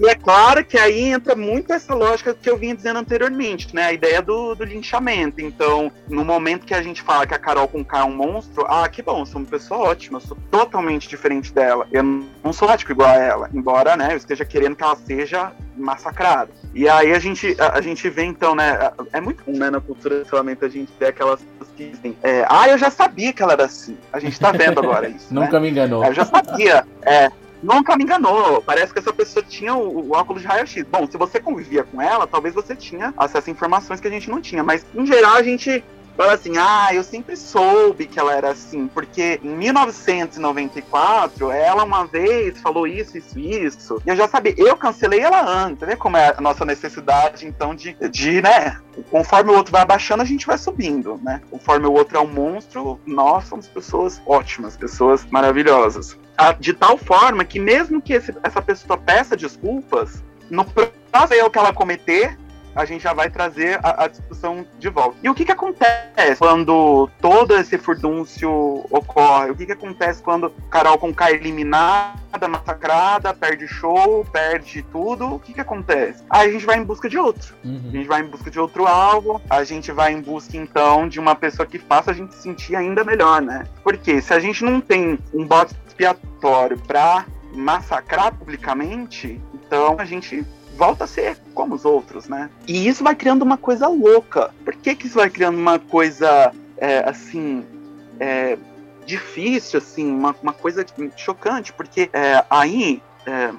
[0.00, 3.84] E é claro que aí entra muito essa lógica que eu vinha dizendo anteriormente, né?
[3.84, 5.42] A ideia do, do linchamento.
[5.42, 8.64] Então, no momento que a gente fala que a Carol com K é um monstro,
[8.66, 11.86] ah, que bom, eu sou uma pessoa ótima, eu sou totalmente diferente dela.
[11.92, 15.52] Eu não sou ético igual a ela, embora, né, eu esteja querendo que ela seja
[15.76, 16.50] massacrada.
[16.74, 19.80] E aí a gente, a, a gente vê, então, né, é muito comum, né, na
[19.82, 23.42] cultura do a gente vê aquelas pessoas que dizem, é, ah, eu já sabia que
[23.42, 23.98] ela era assim.
[24.10, 25.60] A gente tá vendo agora isso, Nunca né?
[25.60, 26.02] me enganou.
[26.04, 27.30] Eu já sabia, é,
[27.62, 28.62] nunca me enganou.
[28.62, 30.84] Parece que essa pessoa tinha o, o óculos de raio-x.
[30.90, 34.30] Bom, se você convivia com ela, talvez você tinha acesso a informações que a gente
[34.30, 34.62] não tinha.
[34.62, 35.84] Mas, em geral, a gente
[36.20, 42.04] fala assim, ah, eu sempre soube que ela era assim, porque em 1994 ela uma
[42.04, 46.18] vez falou isso, isso, isso, e eu já sabia, eu cancelei ela antes, vê como
[46.18, 48.78] é a nossa necessidade, então, de, de, né,
[49.10, 52.30] conforme o outro vai abaixando, a gente vai subindo, né, conforme o outro é um
[52.30, 56.18] monstro, nós somos pessoas ótimas, pessoas maravilhosas.
[56.58, 61.58] De tal forma que mesmo que esse, essa pessoa peça desculpas, no próximo erro que
[61.58, 62.36] ela cometer,
[62.74, 65.16] a gente já vai trazer a, a, discussão de volta.
[65.22, 68.50] E o que que acontece quando todo esse furdúncio
[68.90, 69.50] ocorre?
[69.50, 75.34] O que que acontece quando Carol com é eliminada, massacrada, perde show, perde tudo?
[75.34, 76.24] O que que acontece?
[76.30, 77.54] Aí a gente vai em busca de outro.
[77.64, 77.82] Uhum.
[77.88, 81.20] A gente vai em busca de outro alvo, a gente vai em busca, então, de
[81.20, 83.64] uma pessoa que faça a gente se sentir ainda melhor, né?
[83.82, 90.46] Porque se a gente não tem um bote expiatório pra massacrar publicamente, então a gente
[90.80, 92.48] volta a ser como os outros, né?
[92.66, 94.50] E isso vai criando uma coisa louca.
[94.64, 97.66] Por que, que isso vai criando uma coisa é, assim
[98.18, 98.56] é,
[99.04, 100.82] difícil, assim, uma, uma coisa
[101.18, 101.70] chocante?
[101.70, 103.52] Porque é, aí é,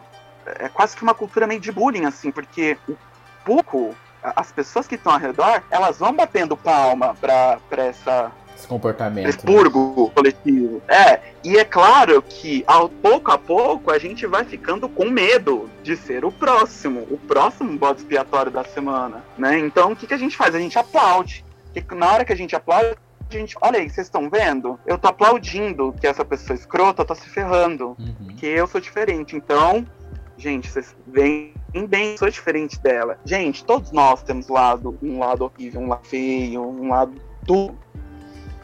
[0.65, 2.97] é, quase que uma cultura meio de bullying, assim, porque o
[3.45, 8.31] pouco as pessoas que estão ao redor, elas vão batendo palma para essa
[8.61, 9.29] esse comportamento.
[9.29, 10.11] Expurgo né?
[10.13, 10.81] coletivo.
[10.87, 15.69] É, e é claro que ao pouco a pouco a gente vai ficando com medo
[15.83, 19.59] de ser o próximo, o próximo bode expiatório da semana, né?
[19.59, 20.55] Então o que, que a gente faz?
[20.55, 21.43] A gente aplaude.
[21.73, 22.97] Que na hora que a gente aplaude,
[23.29, 24.77] a gente, olha aí, vocês estão vendo?
[24.85, 28.35] Eu tô aplaudindo que essa pessoa escrota tá se ferrando, uhum.
[28.37, 29.37] que eu sou diferente.
[29.37, 29.85] Então,
[30.37, 31.53] gente, vocês veem
[31.87, 33.17] bem, sou diferente dela.
[33.23, 37.13] Gente, todos nós temos lado, um lado horrível, um lado feio, um lado
[37.45, 37.77] tudo.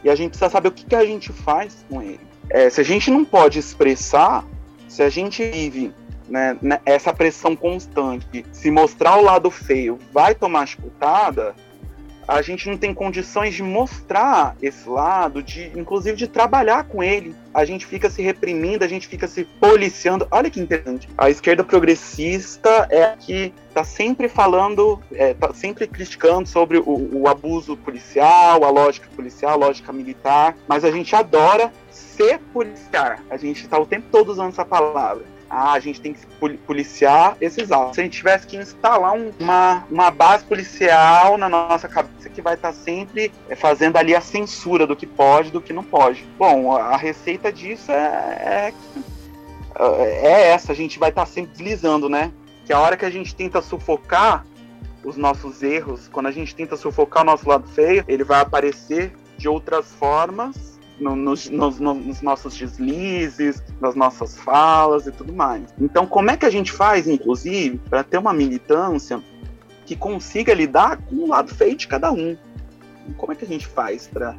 [0.04, 2.20] E a gente precisa saber o que, que a gente faz com ele.
[2.50, 4.45] É, se a gente não pode expressar,
[4.88, 5.93] se a gente vive
[6.30, 11.56] né, né essa pressão constante, se mostrar o lado feio vai tomar chicotada,
[12.28, 17.34] a gente não tem condições de mostrar esse lado, de inclusive de trabalhar com ele.
[17.53, 20.28] A gente fica se reprimindo, a gente fica se policiando.
[20.30, 21.07] Olha que interessante.
[21.17, 27.28] A esquerda progressista é a que está sempre falando, é, sempre criticando sobre o, o
[27.28, 33.23] abuso policial, a lógica policial, a lógica militar, mas a gente adora ser policiar.
[33.30, 36.26] A gente está o tempo todo usando essa palavra ah, a gente tem que
[36.66, 37.95] policiar esses atos.
[37.95, 42.41] Se a gente tivesse que instalar um, uma, uma base policial na nossa cabeça que
[42.41, 46.26] vai estar sempre é, fazendo ali a censura do que pode do que não pode.
[46.38, 48.74] Bom, a receita disso é,
[49.78, 49.84] é,
[50.28, 52.32] é essa, a gente vai estar sempre deslizando, né?
[52.66, 54.45] Que a hora que a gente tenta sufocar
[55.04, 59.14] os nossos erros, quando a gente tenta sufocar o nosso lado feio, ele vai aparecer
[59.38, 65.64] de outras formas no, nos, nos, nos, nossos deslizes, nas nossas falas e tudo mais.
[65.80, 69.22] Então, como é que a gente faz, inclusive, para ter uma militância
[69.86, 72.36] que consiga lidar com o lado feio de cada um?
[73.16, 74.36] Como é que a gente faz para.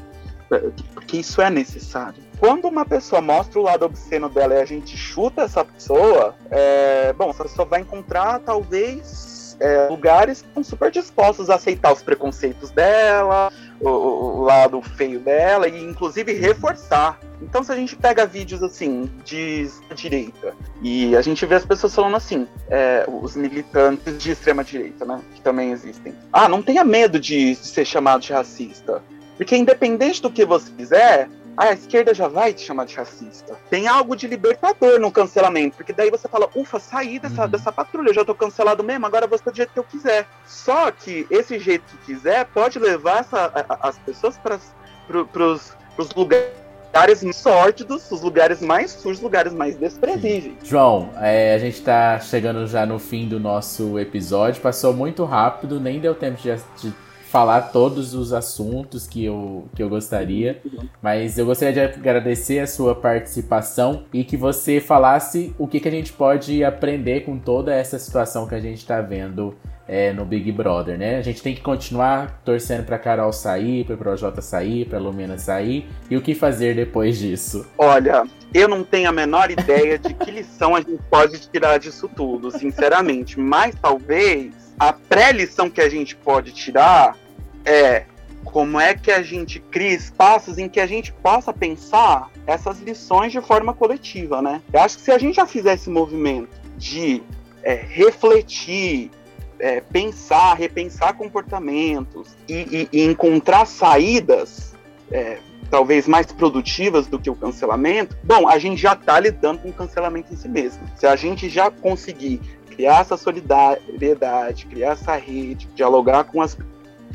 [0.95, 2.23] Porque isso é necessário.
[2.39, 7.13] Quando uma pessoa mostra o lado obsceno dela e a gente chuta essa pessoa, é,
[7.13, 12.03] bom, essa pessoa vai encontrar talvez é, lugares que estão super dispostos a aceitar os
[12.03, 17.19] preconceitos dela, o, o, lado feio dela e inclusive reforçar.
[17.41, 21.95] Então se a gente pega vídeos assim de direita e a gente vê as pessoas
[21.95, 26.15] falando assim, é, os militantes de extrema direita, né, que também existem.
[26.33, 29.03] Ah, não tenha medo de, de ser chamado de racista,
[29.37, 31.29] porque independente do que você fizer,
[31.59, 33.59] a esquerda já vai te chamar de racista.
[33.69, 37.49] Tem algo de libertador no cancelamento, porque daí você fala, ufa, saí dessa, uhum.
[37.49, 40.25] dessa patrulha, eu já tô cancelado mesmo, agora vou ser do jeito que eu quiser.
[40.47, 44.61] Só que esse jeito que quiser pode levar essa, a, as pessoas para
[45.09, 50.55] pro, pros, pros lugares lugares sórdidos, os lugares mais sujos, os lugares mais desprezíveis.
[50.65, 55.79] João, é, a gente tá chegando já no fim do nosso episódio, passou muito rápido,
[55.79, 56.93] nem deu tempo de, de
[57.29, 60.63] falar todos os assuntos que eu, que eu gostaria,
[61.03, 65.89] mas eu gostaria de agradecer a sua participação e que você falasse o que, que
[65.89, 69.55] a gente pode aprender com toda essa situação que a gente está vendo
[69.89, 71.17] é, no Big Brother, né?
[71.17, 75.89] A gente tem que continuar torcendo para Carol sair, para Projota sair, para Lumena sair
[76.11, 77.67] e o que fazer depois disso.
[77.79, 82.09] Olha, eu não tenho a menor ideia de que lição a gente pode tirar disso
[82.15, 87.17] tudo, sinceramente, mas talvez a pré-lição que a gente pode tirar
[87.65, 88.05] é
[88.45, 93.33] como é que a gente cria espaços em que a gente possa pensar essas lições
[93.33, 94.63] de forma coletiva, né?
[94.73, 97.23] Eu acho que se a gente já fizer esse movimento de
[97.63, 99.11] é, refletir,
[99.59, 104.75] é, pensar, repensar comportamentos e, e, e encontrar saídas,
[105.11, 105.39] é,
[105.71, 109.73] talvez mais produtivas do que o cancelamento, bom, a gente já está lidando com o
[109.73, 110.83] cancelamento em si mesmo.
[110.97, 116.57] Se a gente já conseguir criar essa solidariedade, criar essa rede, dialogar com as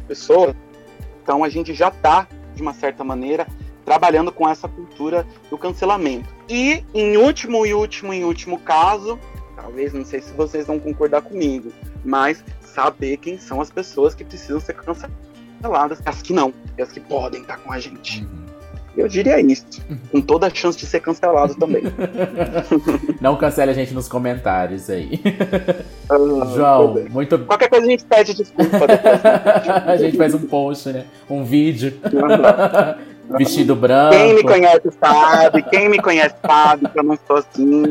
[0.08, 0.56] pessoas,
[1.22, 3.48] então a gente já está, de uma certa maneira,
[3.86, 6.30] trabalhando com essa cultura do cancelamento.
[6.50, 9.20] E, em último e último e último caso,
[9.56, 11.72] talvez, não sei se vocês vão concordar comigo,
[12.04, 16.92] mas saber quem são as pessoas que precisam ser canceladas, as que não, e as
[16.92, 18.22] que podem estar com a gente.
[18.22, 18.44] Uhum.
[18.96, 19.66] Eu diria isso,
[20.12, 21.82] com toda a chance de ser cancelado também.
[23.20, 25.20] Não cancele a gente nos comentários aí.
[26.08, 26.16] Ah,
[26.54, 27.40] João, muito.
[27.40, 29.24] Qualquer coisa a gente pede desculpa depois.
[29.24, 29.32] Né?
[29.88, 31.06] a gente faz um post, né?
[31.28, 31.94] Um vídeo.
[33.30, 34.16] Vestido branco.
[34.16, 37.84] Quem me conhece sabe, quem me conhece sabe que eu não sou assim.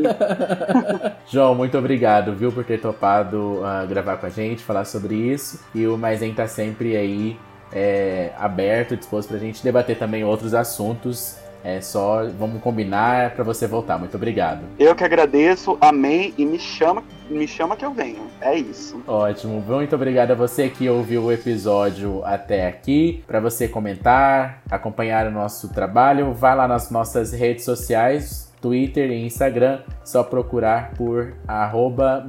[1.27, 5.59] João, muito obrigado, viu, por ter topado uh, gravar com a gente, falar sobre isso.
[5.73, 7.37] E o Maizen tá sempre aí
[7.71, 13.65] é, aberto, disposto pra gente debater também outros assuntos é só, vamos combinar para você
[13.65, 13.97] voltar.
[13.97, 14.61] Muito obrigado.
[14.77, 18.27] Eu que agradeço, amei e me chama, me chama que eu venho.
[18.41, 19.01] É isso.
[19.07, 19.61] Ótimo.
[19.61, 23.23] Muito obrigado a você que ouviu o episódio até aqui.
[23.25, 29.25] Para você comentar, acompanhar o nosso trabalho, vá lá nas nossas redes sociais, Twitter e
[29.25, 32.25] Instagram, só procurar por arroba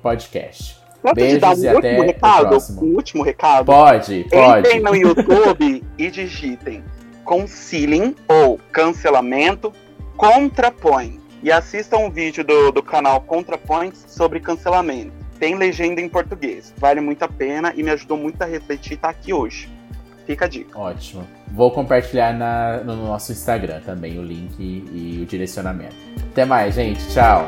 [0.00, 0.78] podcast.
[1.02, 2.44] Posso Beijos um e até recado?
[2.44, 2.84] o próximo.
[2.84, 3.64] Um último recado?
[3.64, 4.68] Pode, pode.
[4.68, 6.84] Entrem no YouTube e digitem
[7.24, 9.72] conciliem ou cancelamento
[10.16, 11.20] contrapõe.
[11.42, 15.12] E assistam um vídeo do, do canal ContraPoint sobre cancelamento.
[15.38, 16.74] Tem legenda em português.
[16.76, 19.70] Vale muito a pena e me ajudou muito a refletir estar tá aqui hoje.
[20.26, 20.78] Fica a dica.
[20.78, 21.26] Ótimo.
[21.48, 25.96] Vou compartilhar na, no nosso Instagram também o link e o direcionamento.
[26.30, 27.00] Até mais, gente.
[27.08, 27.46] Tchau.